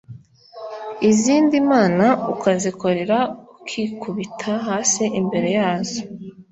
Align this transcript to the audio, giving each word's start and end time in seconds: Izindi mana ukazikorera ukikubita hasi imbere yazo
Izindi 1.09 1.55
mana 1.71 2.05
ukazikorera 2.33 3.17
ukikubita 3.59 4.51
hasi 4.67 5.03
imbere 5.19 5.47
yazo 5.57 5.99